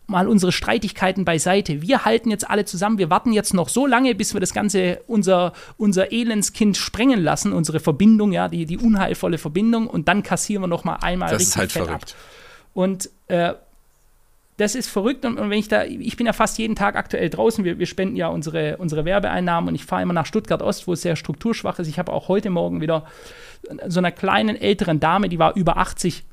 [0.08, 1.82] mal unsere Streitigkeiten beiseite.
[1.82, 2.98] Wir halten jetzt alle zusammen.
[2.98, 7.52] Wir warten jetzt noch so lange, bis wir das Ganze, unser, unser Elendskind sprengen lassen,
[7.52, 9.86] unsere Verbindung, ja, die, die unheilvolle Verbindung.
[9.86, 12.14] Und dann kassieren wir noch mal einmal das richtig ist halt fett verrückt.
[12.14, 12.20] ab.
[12.72, 13.54] Und äh,
[14.56, 17.64] das ist verrückt und, wenn ich da, ich bin ja fast jeden Tag aktuell draußen,
[17.64, 20.94] wir, wir spenden ja unsere, unsere Werbeeinnahmen und ich fahre immer nach Stuttgart Ost, wo
[20.94, 21.86] es sehr strukturschwach ist.
[21.86, 23.04] Ich habe auch heute Morgen wieder
[23.86, 26.24] so einer kleinen älteren Dame, die war über 80,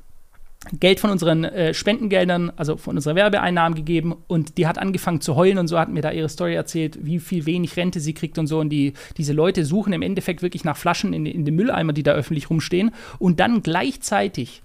[0.80, 5.36] Geld von unseren äh, Spendengeldern, also von unserer Werbeeinnahmen gegeben und die hat angefangen zu
[5.36, 8.38] heulen und so hat mir da ihre Story erzählt, wie viel wenig Rente sie kriegt
[8.38, 11.54] und so und die, diese Leute suchen im Endeffekt wirklich nach Flaschen in, in den
[11.54, 14.62] Mülleimer, die da öffentlich rumstehen und dann gleichzeitig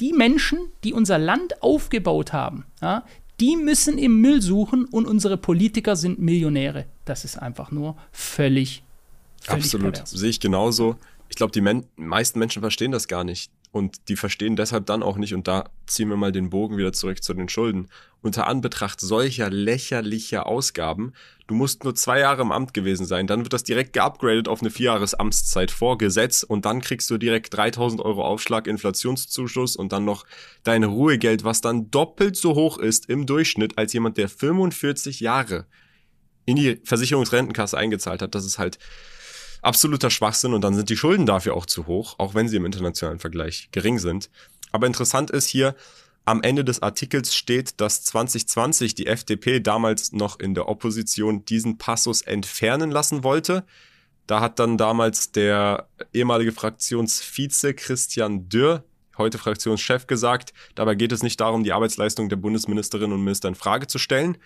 [0.00, 3.04] die Menschen, die unser Land aufgebaut haben, ja,
[3.40, 6.86] die müssen im Müll suchen und unsere Politiker sind Millionäre.
[7.04, 8.82] Das ist einfach nur völlig,
[9.40, 10.10] völlig Absolut, pervers.
[10.10, 10.96] sehe ich genauso.
[11.28, 15.02] Ich glaube, die Men meisten Menschen verstehen das gar nicht und die verstehen deshalb dann
[15.02, 17.88] auch nicht, und da ziehen wir mal den Bogen wieder zurück zu den Schulden,
[18.20, 21.14] unter Anbetracht solcher lächerlicher Ausgaben,
[21.46, 24.60] du musst nur zwei Jahre im Amt gewesen sein, dann wird das direkt geupgradet auf
[24.60, 30.04] eine Vierjahres-Amtszeit vor Gesetz und dann kriegst du direkt 3000 Euro Aufschlag, Inflationszuschuss und dann
[30.04, 30.26] noch
[30.64, 35.66] dein Ruhegeld, was dann doppelt so hoch ist im Durchschnitt als jemand, der 45 Jahre
[36.44, 38.34] in die Versicherungsrentenkasse eingezahlt hat.
[38.34, 38.78] Das ist halt
[39.62, 42.66] absoluter Schwachsinn und dann sind die Schulden dafür auch zu hoch, auch wenn sie im
[42.66, 44.28] internationalen Vergleich gering sind.
[44.72, 45.74] Aber interessant ist hier,
[46.24, 51.78] am Ende des Artikels steht, dass 2020 die FDP damals noch in der Opposition diesen
[51.78, 53.64] Passus entfernen lassen wollte.
[54.26, 58.84] Da hat dann damals der ehemalige Fraktionsvize Christian Dürr,
[59.18, 63.56] heute Fraktionschef, gesagt, dabei geht es nicht darum, die Arbeitsleistung der Bundesministerinnen und Minister in
[63.56, 64.38] Frage zu stellen,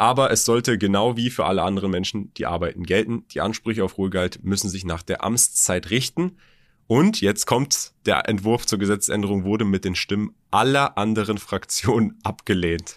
[0.00, 3.26] aber es sollte genau wie für alle anderen Menschen, die arbeiten, gelten.
[3.32, 6.38] Die Ansprüche auf Ruhegehalt müssen sich nach der Amtszeit richten.
[6.86, 12.96] Und jetzt kommt, der Entwurf zur Gesetzänderung wurde mit den Stimmen aller anderen Fraktionen abgelehnt.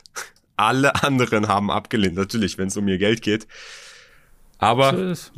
[0.55, 3.47] Alle anderen haben abgelehnt, natürlich, wenn es um ihr Geld geht.
[4.57, 5.31] Aber so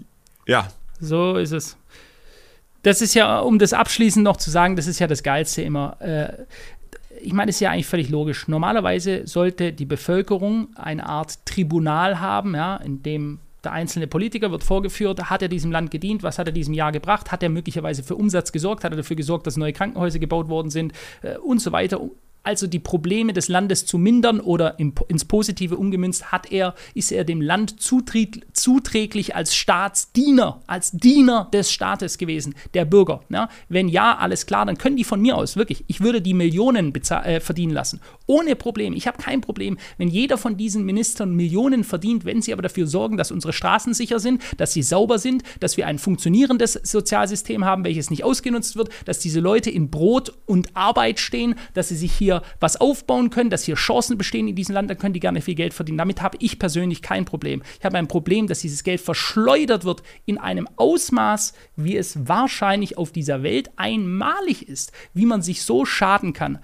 [0.46, 0.68] ja.
[1.00, 1.78] So ist es.
[2.84, 6.00] Das ist ja, um das abschließend noch zu sagen, das ist ja das Geilste immer.
[6.00, 6.46] Äh,
[7.26, 8.48] ich meine, das ist ja eigentlich völlig logisch.
[8.48, 14.64] Normalerweise sollte die Bevölkerung eine Art Tribunal haben, ja, in dem der einzelne Politiker wird
[14.64, 18.04] vorgeführt, hat er diesem Land gedient, was hat er diesem Jahr gebracht, hat er möglicherweise
[18.04, 21.60] für Umsatz gesorgt, hat er dafür gesorgt, dass neue Krankenhäuser gebaut worden sind äh, und
[21.60, 22.00] so weiter
[22.46, 27.24] also die Probleme des Landes zu mindern oder ins Positive umgemünzt, hat er, ist er
[27.24, 33.22] dem Land zuträglich als Staatsdiener, als Diener des Staates gewesen, der Bürger.
[33.30, 33.50] Ja?
[33.70, 36.94] Wenn ja, alles klar, dann können die von mir aus, wirklich, ich würde die Millionen
[36.94, 38.00] äh, verdienen lassen.
[38.28, 38.94] Ohne Problem.
[38.94, 42.88] Ich habe kein Problem, wenn jeder von diesen Ministern Millionen verdient, wenn sie aber dafür
[42.88, 47.66] sorgen, dass unsere Straßen sicher sind, dass sie sauber sind, dass wir ein funktionierendes Sozialsystem
[47.66, 51.96] haben, welches nicht ausgenutzt wird, dass diese Leute in Brot und Arbeit stehen, dass sie
[51.96, 55.14] sich hier hier was aufbauen können, dass hier Chancen bestehen in diesem Land, dann können
[55.14, 55.98] die gerne viel Geld verdienen.
[55.98, 57.62] Damit habe ich persönlich kein Problem.
[57.80, 62.98] Ich habe ein Problem, dass dieses Geld verschleudert wird in einem Ausmaß, wie es wahrscheinlich
[62.98, 66.60] auf dieser Welt einmalig ist, wie man sich so schaden kann.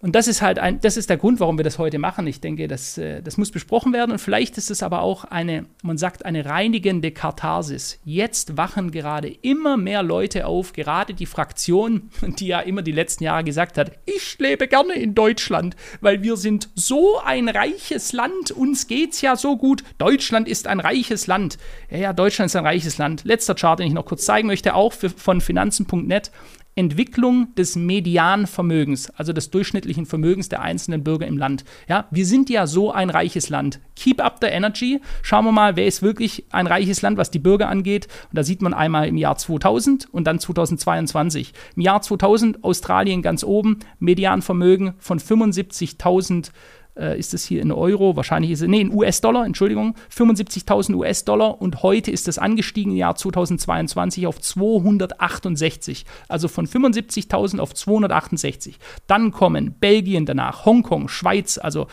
[0.00, 2.26] Und das ist halt ein, das ist der Grund, warum wir das heute machen.
[2.28, 4.12] Ich denke, das, äh, das muss besprochen werden.
[4.12, 7.98] Und vielleicht ist es aber auch eine, man sagt, eine reinigende Katharsis.
[8.04, 13.24] Jetzt wachen gerade immer mehr Leute auf, gerade die Fraktion, die ja immer die letzten
[13.24, 18.52] Jahre gesagt hat, ich lebe gerne in Deutschland, weil wir sind so ein reiches Land,
[18.52, 19.82] uns geht's ja so gut.
[19.98, 21.58] Deutschland ist ein reiches Land.
[21.90, 23.24] Ja, ja, Deutschland ist ein reiches Land.
[23.24, 26.30] Letzter Chart, den ich noch kurz zeigen möchte, auch für, von Finanzen.net.
[26.78, 31.64] Entwicklung des Medianvermögens, also des durchschnittlichen Vermögens der einzelnen Bürger im Land.
[31.88, 33.80] Ja, wir sind ja so ein reiches Land.
[33.96, 35.00] Keep up the energy.
[35.22, 38.06] Schauen wir mal, wer ist wirklich ein reiches Land, was die Bürger angeht.
[38.30, 41.52] Und da sieht man einmal im Jahr 2000 und dann 2022.
[41.74, 46.52] Im Jahr 2000 Australien ganz oben, Medianvermögen von 75.000
[46.98, 51.60] äh, ist es hier in Euro, wahrscheinlich ist es, nee, in US-Dollar, Entschuldigung, 75.000 US-Dollar
[51.60, 58.78] und heute ist es angestiegen im Jahr 2022 auf 268, also von 75.000 auf 268.
[59.06, 61.86] Dann kommen Belgien danach, Hongkong, Schweiz, also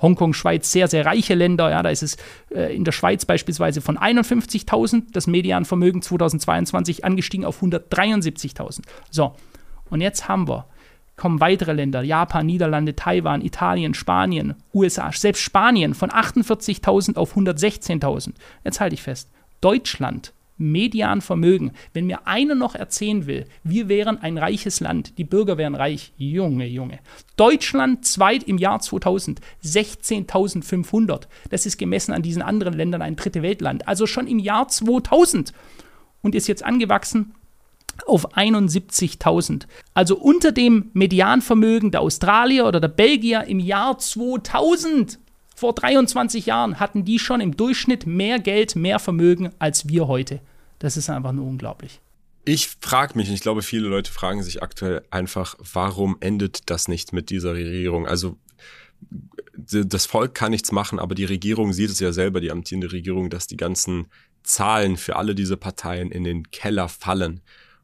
[0.00, 1.70] Hongkong, Schweiz, sehr, sehr reiche Länder.
[1.70, 2.16] Ja, da ist es
[2.50, 8.80] äh, in der Schweiz beispielsweise von 51.000 das Medianvermögen 2022 angestiegen auf 173.000.
[9.10, 9.36] So,
[9.90, 10.66] und jetzt haben wir
[11.16, 18.32] kommen weitere Länder, Japan, Niederlande, Taiwan, Italien, Spanien, USA, selbst Spanien von 48.000 auf 116.000.
[18.64, 21.72] Jetzt halte ich fest, Deutschland Medianvermögen.
[21.92, 26.12] Wenn mir einer noch erzählen will, wir wären ein reiches Land, die Bürger wären reich,
[26.16, 27.00] Junge, Junge.
[27.36, 31.22] Deutschland zweit im Jahr 2000, 16.500.
[31.50, 33.88] Das ist gemessen an diesen anderen Ländern ein dritte Weltland.
[33.88, 35.52] Also schon im Jahr 2000
[36.22, 37.34] und ist jetzt angewachsen
[38.06, 39.66] auf 71.000.
[39.94, 45.18] Also unter dem Medianvermögen der Australier oder der Belgier im Jahr 2000.
[45.54, 50.40] Vor 23 Jahren hatten die schon im Durchschnitt mehr Geld, mehr Vermögen als wir heute.
[50.78, 52.00] Das ist einfach nur unglaublich.
[52.44, 57.12] Ich frage mich, ich glaube, viele Leute fragen sich aktuell einfach, warum endet das nicht
[57.12, 58.06] mit dieser Regierung?
[58.06, 58.36] Also
[59.56, 63.30] das Volk kann nichts machen, aber die Regierung sieht es ja selber, die amtierende Regierung,
[63.30, 64.06] dass die ganzen
[64.42, 67.40] Zahlen für alle diese Parteien in den Keller fallen.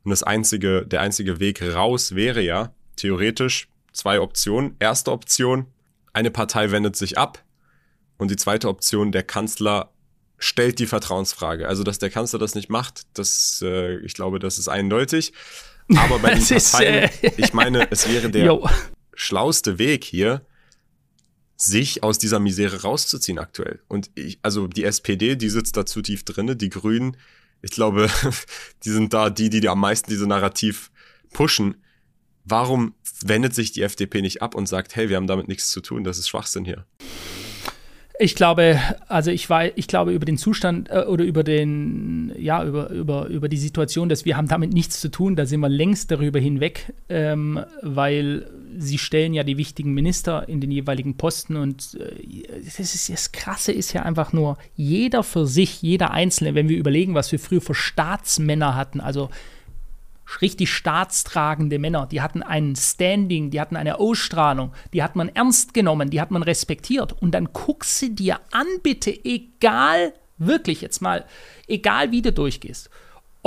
[0.08, 4.74] Und das einzige, der einzige Weg raus wäre ja theoretisch zwei Optionen.
[4.78, 5.66] Erste Option,
[6.14, 7.44] eine Partei wendet sich ab.
[8.16, 9.92] Und die zweite Option, der Kanzler
[10.38, 11.68] stellt die Vertrauensfrage.
[11.68, 15.34] Also, dass der Kanzler das nicht macht, das, äh, ich glaube, das ist eindeutig.
[15.94, 18.58] Aber bei den Parteien, ist, äh ich meine, es wäre der
[19.12, 20.40] schlauste Weg hier,
[21.54, 23.82] sich aus dieser Misere rauszuziehen aktuell.
[23.88, 27.18] Und ich, also die SPD, die sitzt da zu tief drinne, die Grünen,
[27.62, 28.08] ich glaube,
[28.84, 30.90] die sind da die, die am meisten diese Narrativ
[31.32, 31.76] pushen.
[32.44, 35.80] Warum wendet sich die FDP nicht ab und sagt, hey, wir haben damit nichts zu
[35.80, 36.86] tun, das ist Schwachsinn hier?
[38.20, 42.64] Ich glaube, also ich war, ich glaube über den Zustand äh, oder über den, ja,
[42.64, 45.68] über, über, über die Situation, dass wir haben damit nichts zu tun, da sind wir
[45.68, 51.56] längst darüber hinweg, ähm, weil sie stellen ja die wichtigen Minister in den jeweiligen Posten
[51.56, 56.56] und äh, das, ist, das Krasse ist ja einfach nur, jeder für sich, jeder Einzelne,
[56.56, 59.30] wenn wir überlegen, was wir früher für Staatsmänner hatten, also
[60.40, 65.74] richtig staatstragende Männer, die hatten ein Standing, die hatten eine Ausstrahlung, die hat man ernst
[65.74, 67.12] genommen, die hat man respektiert.
[67.12, 71.24] Und dann guck sie dir an, bitte, egal, wirklich jetzt mal,
[71.66, 72.90] egal wie du durchgehst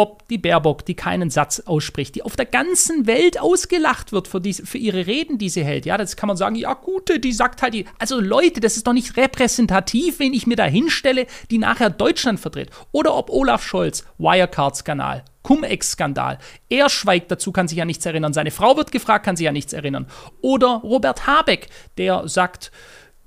[0.01, 4.41] ob die Baerbock, die keinen Satz ausspricht, die auf der ganzen Welt ausgelacht wird für,
[4.41, 5.85] die, für ihre Reden, die sie hält.
[5.85, 7.85] Ja, das kann man sagen, ja, gute, die sagt halt die.
[7.99, 12.39] Also Leute, das ist doch nicht repräsentativ, wenn ich mir da hinstelle, die nachher Deutschland
[12.39, 12.71] vertritt.
[12.91, 16.39] Oder ob Olaf Scholz, Wirecard-Skandal, Cum-Ex-Skandal.
[16.69, 18.33] Er schweigt dazu, kann sich ja nichts erinnern.
[18.33, 20.07] Seine Frau wird gefragt, kann sich ja nichts erinnern.
[20.41, 21.67] Oder Robert Habeck,
[21.99, 22.71] der sagt,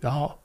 [0.02, 0.36] ja,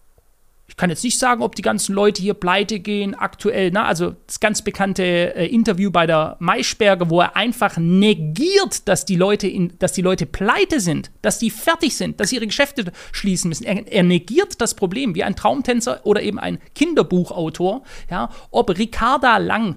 [0.80, 3.70] kann jetzt nicht sagen, ob die ganzen Leute hier pleite gehen aktuell.
[3.70, 9.04] Na, also das ganz bekannte äh, Interview bei der Maischberger, wo er einfach negiert, dass
[9.04, 12.48] die Leute in, dass die Leute pleite sind, dass die fertig sind, dass sie ihre
[12.48, 13.66] Geschäfte schließen müssen.
[13.66, 17.84] Er, er negiert das Problem, wie ein Traumtänzer oder eben ein Kinderbuchautor.
[18.10, 19.76] Ja, ob Ricarda Lang,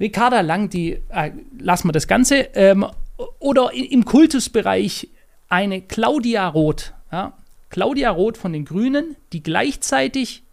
[0.00, 2.86] Ricarda Lang, die äh, lassen wir das Ganze, ähm,
[3.38, 5.10] oder im Kultusbereich
[5.48, 6.94] eine Claudia Roth.
[7.12, 7.34] Ja,
[7.74, 10.44] Claudia Roth von den Grünen, die gleichzeitig,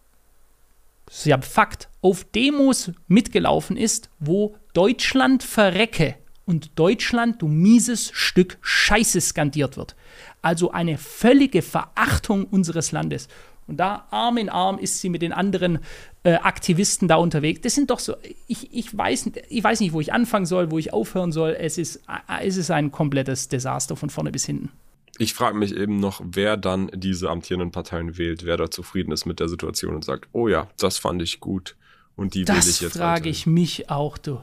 [1.06, 8.10] das ist ja Fakt, auf Demos mitgelaufen ist, wo Deutschland verrecke und Deutschland, du mieses
[8.12, 9.94] Stück Scheiße skandiert wird.
[10.42, 13.28] Also eine völlige Verachtung unseres Landes.
[13.68, 15.78] Und da Arm in Arm ist sie mit den anderen
[16.24, 17.60] äh, Aktivisten da unterwegs.
[17.60, 18.16] Das sind doch so,
[18.48, 21.56] ich, ich, weiß, ich weiß nicht, wo ich anfangen soll, wo ich aufhören soll.
[21.56, 24.72] Es ist, äh, es ist ein komplettes Desaster von vorne bis hinten.
[25.18, 29.26] Ich frage mich eben noch, wer dann diese amtierenden Parteien wählt, wer da zufrieden ist
[29.26, 31.76] mit der Situation und sagt, oh ja, das fand ich gut
[32.16, 32.96] und die das wähle ich jetzt.
[32.96, 34.40] Das frage ich mich auch, du.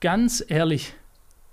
[0.00, 0.94] Ganz ehrlich.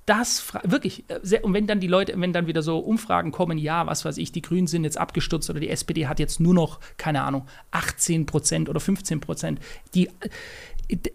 [0.09, 3.85] Das wirklich, äh, und wenn dann die Leute, wenn dann wieder so Umfragen kommen, ja,
[3.85, 6.79] was weiß ich, die Grünen sind jetzt abgestürzt oder die SPD hat jetzt nur noch,
[6.97, 9.59] keine Ahnung, 18 Prozent oder 15 Prozent.
[9.93, 10.09] Die,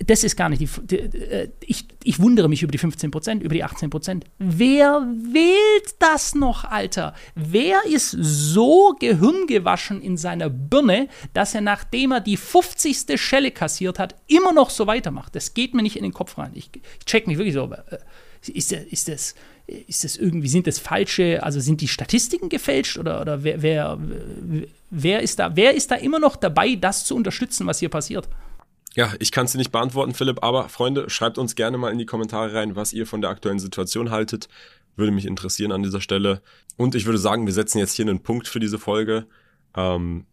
[0.06, 0.68] das ist gar nicht die.
[0.86, 4.26] die äh, ich, ich wundere mich über die 15 Prozent, über die 18 Prozent.
[4.38, 7.14] Wer wählt das noch, Alter?
[7.34, 13.20] Wer ist so gehirngewaschen in seiner Birne, dass er, nachdem er die 50.
[13.20, 15.34] Schelle kassiert hat, immer noch so weitermacht?
[15.34, 16.52] Das geht mir nicht in den Kopf rein.
[16.54, 17.74] Ich, ich check mich wirklich so.
[18.48, 19.34] Ist, ist, das,
[19.66, 23.98] ist das irgendwie, sind das falsche, also sind die Statistiken gefälscht oder, oder wer, wer,
[24.90, 28.28] wer, ist da, wer ist da immer noch dabei, das zu unterstützen, was hier passiert?
[28.94, 31.98] Ja, ich kann es dir nicht beantworten, Philipp, aber Freunde, schreibt uns gerne mal in
[31.98, 34.48] die Kommentare rein, was ihr von der aktuellen Situation haltet.
[34.96, 36.40] Würde mich interessieren an dieser Stelle.
[36.76, 39.26] Und ich würde sagen, wir setzen jetzt hier einen Punkt für diese Folge.
[39.76, 40.26] Ähm,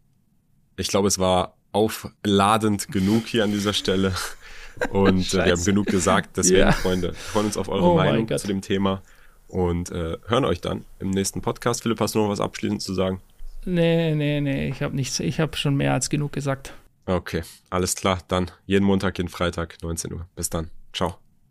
[0.78, 4.14] ich glaube, es war aufladend genug hier an dieser Stelle.
[4.92, 6.38] Und äh, wir haben genug gesagt.
[6.38, 6.72] Deswegen, yeah.
[6.72, 9.02] Freunde, freuen uns auf eure oh Meinung zu dem Thema
[9.48, 11.84] und äh, hören euch dann im nächsten Podcast.
[11.84, 13.22] Philipp, hast du noch was abschließend zu sagen?
[13.66, 15.20] Nee, nee, nee, ich habe nichts.
[15.20, 16.74] Ich habe schon mehr als genug gesagt.
[17.06, 18.20] Okay, alles klar.
[18.28, 20.28] Dann jeden Montag, jeden Freitag, 19 Uhr.
[20.36, 20.70] Bis dann.
[20.94, 21.18] Ciao.